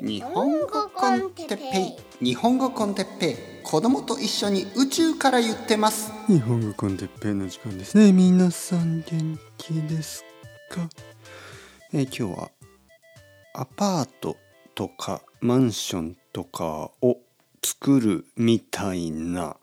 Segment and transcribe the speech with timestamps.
[0.00, 2.24] 日本語コンテッペイ。
[2.24, 3.36] 日本語コンテッペイ。
[3.64, 6.12] 子供と一緒に宇宙から言ってます。
[6.28, 8.12] 日本語コンテッペイの時間ですね。
[8.12, 10.24] 皆さん元気です
[10.70, 10.88] か、
[11.92, 12.50] えー今日は
[13.54, 14.36] アパート
[14.74, 17.18] とかマンションとかを
[17.64, 19.42] 作るみたいな。
[19.42, 19.56] は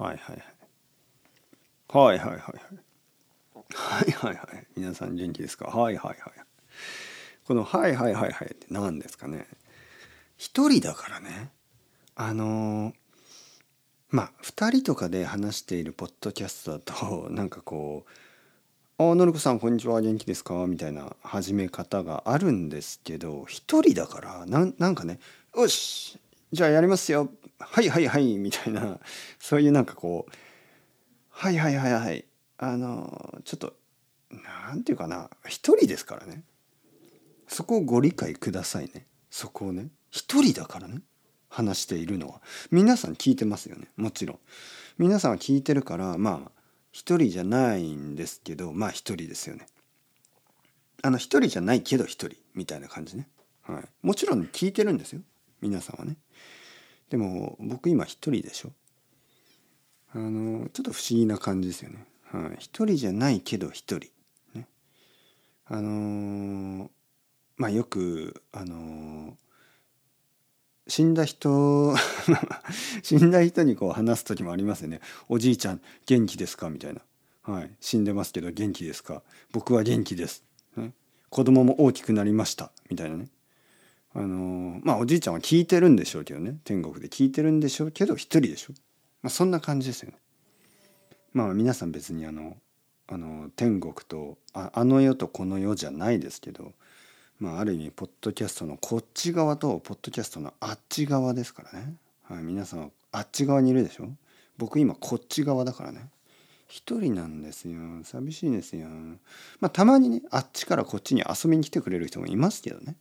[0.00, 0.42] いはいはい。
[1.88, 2.40] はいはいはいはい。
[3.74, 4.66] はいはいはい。
[4.76, 5.66] 皆さん元気ですか？
[5.66, 6.32] はいはいはい
[7.46, 9.46] この「はいはいはいはい」って何ですかね。
[10.36, 11.50] 一人だからね。
[12.14, 12.92] あの
[14.10, 18.10] まあ2人とかで話しているポッドキャストだと なんかこう
[19.02, 25.18] 「あのりこさんこんにちは元気ですか?」みたいな始め方があるんですけど一人だからなんなんかね
[25.56, 26.18] 「よし
[26.52, 27.32] じゃあやりますよ。
[27.58, 28.98] はいはいはい」みたいな
[29.38, 30.32] そういうなんかこう
[31.30, 32.24] 「はいはいはいはい」
[32.58, 33.74] あのちょっと
[34.30, 36.44] なんていうかな一人ですからね。
[37.52, 39.06] そこをご理解くださいね。
[39.30, 41.02] そこをね一人だからね。
[41.48, 42.40] 話しているのは。
[42.70, 43.88] 皆さん聞いてますよね。
[43.96, 44.38] もちろん。
[44.96, 46.50] 皆さんは聞いてるからまあ
[46.92, 49.66] 一人じゃないんですけどまあ一人ですよね。
[51.02, 53.28] あの一人じゃないけど一人みたいな感じね、
[53.62, 55.20] はい、もちろん聞いてるんですよ。
[55.60, 56.16] 皆さんはね。
[57.10, 58.72] でも僕今一人でしょ。
[60.14, 64.08] あのちょっと不思議な感じですよね、はい、一人じゃないけど一人。
[64.54, 64.66] ね。
[65.66, 66.90] あのー
[67.56, 69.36] まあよくあの
[70.88, 71.94] 死んだ人
[73.02, 77.00] 死んだ人にこう話す時もありますよね「おじいちゃん元気ですか?」みたいな
[77.42, 77.70] 「はい。
[77.80, 80.44] 死んでますけど元気ですか?」「僕は元気です」
[80.76, 80.92] ね
[81.30, 83.28] 「子供も大きくなりました」みたいなね。
[84.14, 86.58] あのまあおじいちゃんは聞いてるんでしょうけどね。
[86.64, 88.74] 天国で聞いてるんでしょうけど一人でしょ、
[89.22, 90.18] まあ、そんな感じですよね。
[91.32, 92.58] まあ皆さん別にあの
[93.06, 96.74] あの天国とああの世とこの世じゃないですけど
[97.42, 101.94] まあ、ある意味ポッドキャストのこっち側とポッドキャストのあっち側ですからね、
[102.28, 104.08] はい、皆さんはあっち側にいるでしょ？
[104.58, 106.08] 僕今こっち側だからね。
[106.68, 107.80] 一人なんですよ。
[108.04, 108.86] 寂しいですよ。
[109.58, 112.94] まあたまにねあっちからこっちに遊びに来てくれる人もいますけどね。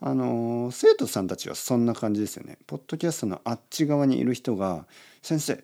[0.00, 2.58] あの生徒さんたちはそんな感じですよね。
[2.66, 4.86] ポッドキャストのあっち側にいる人が
[5.22, 5.62] 「先生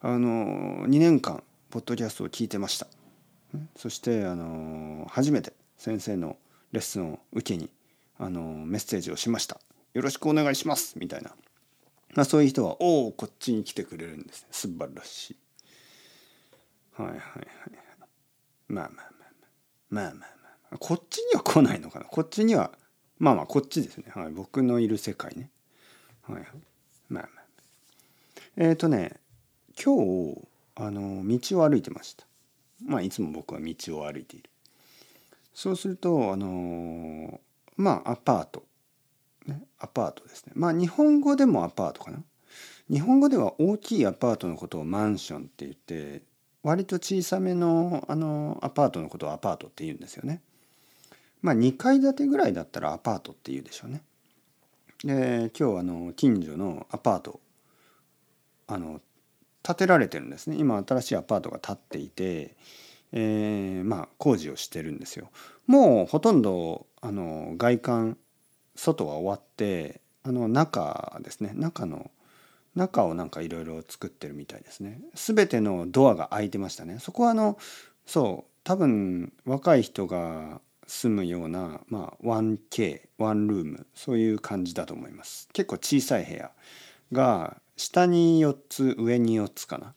[0.00, 2.86] あの2年間ポッドキャストを聞いてました」
[3.76, 6.36] そしてあの初めて先生の
[6.74, 7.70] レッスンを受けに
[8.18, 9.60] あのメッセージをしました。
[9.94, 10.98] よろしくお願いします。
[10.98, 11.30] みたいな、
[12.14, 14.48] まあ、そういう人はおおこっちに来てくれるんですね。
[14.50, 15.36] 素晴らしい。
[16.96, 17.24] はいはいはい
[18.68, 19.10] まあまあまあまあ。
[19.90, 20.26] まあまあま
[20.72, 20.78] あ。
[20.78, 22.04] こっちには来ないのかな。
[22.06, 22.72] こっちには
[23.18, 25.50] まあまあこっちですね、はい、僕のいる世界ね。
[26.22, 26.46] はいはい。
[27.08, 27.44] まあまあ
[28.56, 29.20] えっ、ー、とね
[29.82, 30.40] 今日
[30.74, 32.26] あの道を歩いてました。
[32.84, 34.50] まあいつも僕は道を歩いている。
[35.54, 37.40] そうするとあの
[37.76, 38.64] まあアパート、
[39.46, 42.22] ね、アパートですねまあ日本語でもアパートかな
[42.90, 46.22] 日本語では大きいアパートのことをマンションって言って
[46.62, 50.40] 割と小さめのあのアパートのことをアパートって言うんですよね。
[51.42, 54.02] まあ2階建てぐらいだったらアパートって言うでしょうね。
[55.04, 57.40] で今日あの近所のアパート
[58.66, 59.00] あの
[59.62, 62.56] 建てられてるんですね今新しいアパートが建っていて
[63.12, 65.30] えー、まあ工事をしてるんですよ。
[65.66, 68.18] もうほとんどあの外観
[68.74, 72.10] 外は終わってあの中ですね中の
[72.74, 75.00] 中をなんかいろいろ作ってるみたいですね。
[75.14, 76.98] 全てのドアが開いてましたね。
[76.98, 77.56] そこはあの
[78.06, 86.50] そう多分若い人が住むような、まあ、1K ワンルームそういう感じだと思います結構小さい部屋
[87.12, 89.94] が下に4つ上に4つかな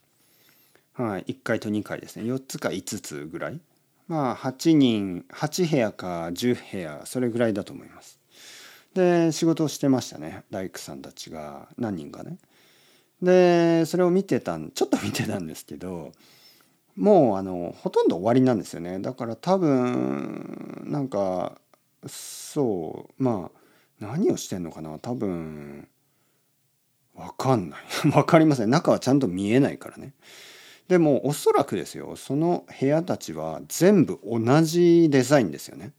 [0.98, 2.24] はい、1階と2階ですね。
[2.24, 3.60] 4つか5つぐらい。
[4.08, 8.18] まあ8人8部屋か10部屋それぐらいだと思います。
[8.94, 12.38] で仕事をしてましたね大工さんたちが何人かね。
[13.22, 16.12] でそれを見てたんちょっと見てたんですけど
[16.96, 18.98] もうあのほとんど終わりなんですよね。
[18.98, 21.60] だから多分なんか
[22.08, 23.58] そうまあ
[24.00, 24.98] 何をしてんのかな。
[24.98, 25.86] 多分
[27.14, 27.80] わかんない。
[28.10, 28.70] わかりません。
[28.70, 30.14] 中はちゃんと見えないからね。
[30.88, 35.92] でもおそらくですよその部屋たちは全部同じデザインですよね。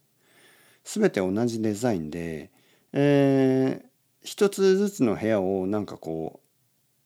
[0.83, 2.49] 全て同じデザインで、
[2.93, 3.85] えー、
[4.23, 6.39] 一つずつの部屋をなんかこ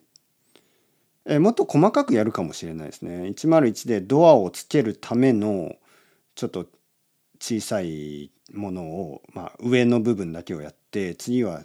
[1.26, 3.30] えもっと細かくやるかもしれないですね。
[3.30, 5.76] 101でドアをつけるための
[6.36, 6.66] ちょっと
[7.40, 11.62] 小さいものを、まあ、上の部分だけをやって次は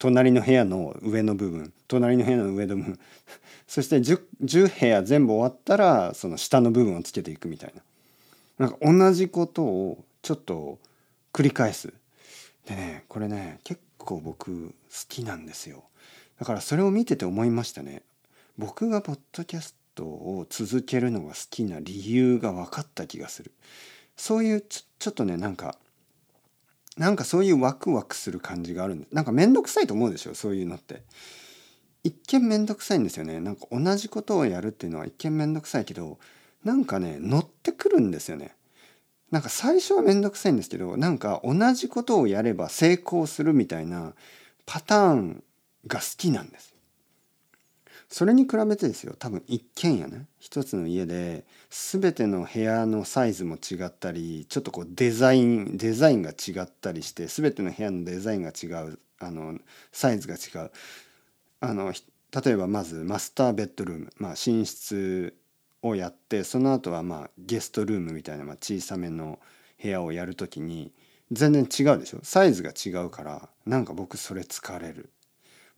[0.00, 2.98] 隣の部屋の上の部分隣の部屋の上の部分。
[3.68, 7.74] そして 10, 10部屋全部終わったらその下の部分をつけていくみたい
[8.58, 8.66] な。
[8.66, 10.78] なんか同じことをちょっと
[11.32, 11.92] 繰り返す。
[12.66, 14.72] でねこれね結構僕好
[15.08, 15.84] きなんですよ。
[16.38, 18.02] だからそれを見てて思いましたね。
[18.56, 23.52] 僕がポッドキャストを続けるのが好きな理由が分かった気がする。
[24.16, 25.76] そういうちょちょっとねなんか
[27.00, 31.02] なんかそういうワクワクする感じがあるんですなんか面倒くさいと思うでしょそういうのって。
[32.04, 33.40] 一見面倒くさいんですよね。
[33.40, 36.18] なんか同じことをやるっていうのは一見面倒くさいけど
[36.62, 38.54] なんかね乗ってくるんですよね。
[39.30, 44.12] なんか最初は面倒くさいんですけどなんか同じことをやれば成功するみたいな
[44.66, 45.42] パターン
[45.86, 46.69] が好きなんです。
[48.12, 59.58] それに比べてですよ多分一軒家ね一つの家で全ての部屋のサイズも違ったりちょっとこうデザインデザインが違ったりして全ての部屋のデザインが違うあの
[59.92, 60.70] サイズが違う。
[61.60, 65.34] あの例えばまずマスターベッドルーム、まあ、寝室
[65.82, 69.38] をやってその後はまあゲストルームみたいな、まあ、小さめの
[69.82, 70.92] 部屋をやる時に
[71.30, 72.20] 全然違うでしょ？
[72.22, 75.10] サイズが違うからなんか僕それ疲れる。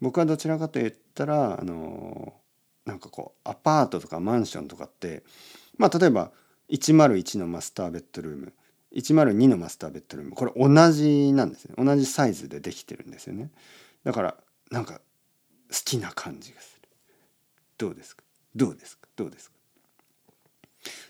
[0.03, 2.35] 僕はどちらかと言ったらあの
[2.85, 5.23] なんかこうアパートとかマンションとかって
[5.79, 6.33] まあ例えば
[6.71, 8.53] 101のマスターベッドルーム
[8.95, 11.75] 102のマスターベッドルームこれ同じなんですね。
[11.79, 13.51] 同じサイズでできてるんですよね。
[14.05, 14.37] だから
[14.71, 15.01] なんか好
[15.85, 16.89] きな感じがする。
[17.79, 18.25] どうですか？
[18.55, 19.09] どうですか？
[19.17, 19.51] どうです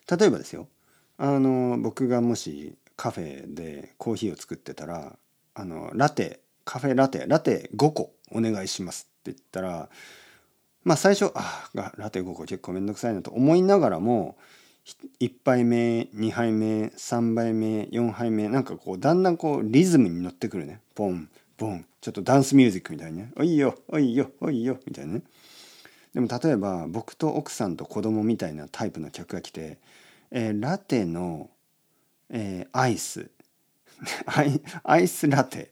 [0.06, 0.16] か？
[0.16, 0.68] 例えばですよ。
[1.16, 5.16] あの僕がもしカフェでコーヒーを作ってたら
[5.54, 9.88] あのラテカフェラテラテ5個お願いしますって言ったら
[10.84, 14.36] まあ最初ああラテ5個結構めんどくさいなと思いながらも
[15.20, 20.80] 1杯目2杯目3杯目4杯目なんかこうだんだんこうリズムに乗ってくるね。
[20.94, 21.86] ポンポン。
[22.00, 25.22] ちょっとダンスミュージックみたいにね「おいよおいよおいよ」みたいなね。
[26.14, 29.78] でも例えば僕と奥さんと子供みたいなタイプの客が来て、
[30.32, 31.48] えー、ラテの、
[32.28, 33.30] えー、アイス。
[34.82, 35.70] アイスラテ、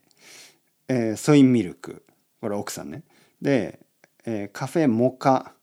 [0.86, 2.04] えー、ソイミルク。
[2.40, 3.02] これ奥さんね。
[3.40, 3.80] で、
[4.24, 5.54] えー、カフェモカ。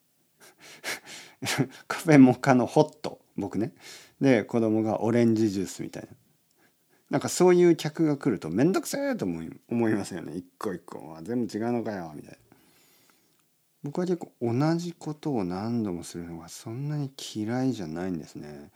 [1.87, 3.19] カフェモカのホット。
[3.35, 3.73] 僕ね。
[4.19, 6.09] で子供がオレンジジュースみたいな。
[7.09, 10.35] なんかそういう客が来ると面倒くせえと思い思いますよね。
[10.35, 11.21] 一個一個は。
[11.23, 12.37] 全部違うのかよみたいな。
[13.83, 18.71] 僕は結構同じことを何度もするのがそんなに嫌いじゃないんですね。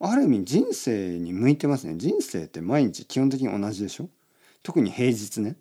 [0.00, 1.94] ある意味人生に向いてますね。
[1.96, 4.08] 人生って毎日基本的に同じでしょ？
[4.62, 5.56] 特に平日ね。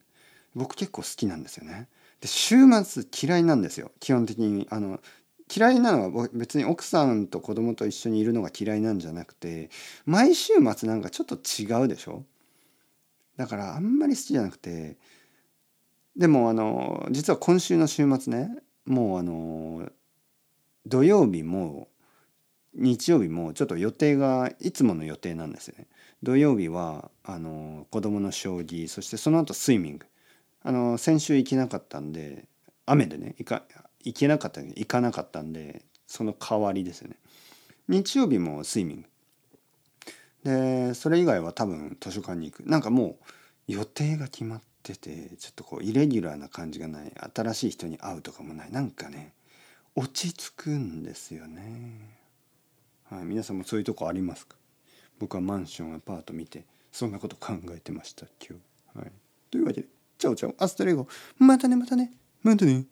[0.56, 1.88] 僕結構好きなんですよね。
[2.22, 5.02] で週末嫌いなんですよ基本的にあの
[5.54, 9.70] 嫌いなのは別に奥さんと子供と一緒にいるのが嫌いなんじゃなくて
[10.06, 12.24] 毎週末なんかちょっと違うでしょ？
[13.36, 14.98] だからあんまり好きじゃなくて
[16.16, 18.56] でもあの実は今週の週末ね
[18.86, 19.90] もうあの
[20.86, 21.90] 土曜日も
[22.74, 25.88] 日曜日もちょっと予定がいつもの予定なんですよね。
[26.24, 30.06] 土曜日はあの子供の将棋そしてその後スイミング
[30.64, 32.46] あの先週行けなかったんで
[32.86, 33.64] 雨でね行か
[34.04, 37.18] 行けなかった行かなかったんでその代わりですよね。
[37.88, 39.08] 日曜日もスイミング。
[40.44, 42.66] でそれ以外は多分図書館に行く。
[42.66, 43.18] なんかも
[43.68, 48.72] う予定が決まっててちょっとこうイレギュラーな感じがない新しい人に会うとかもない。
[48.72, 49.34] なんかね
[49.96, 52.18] 落ち着くんですよね。
[53.10, 54.56] はい皆さんもそういうとこありますか？
[55.20, 58.60] 僕はマンションアパート見てそんなこと考えてました今
[58.96, 59.00] 日。
[59.00, 59.12] はい。
[59.52, 59.88] というわけで
[60.24, 61.06] Ciao ciao hasta luego
[61.38, 62.14] またねまたね。
[62.44, 62.86] またね。